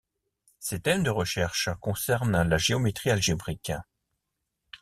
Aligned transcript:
Ses 0.57 0.79
thèmes 0.79 1.03
de 1.03 1.11
recherches 1.11 1.69
concernent 1.79 2.41
la 2.41 2.57
géométrie 2.57 3.11
algébrique. 3.11 3.71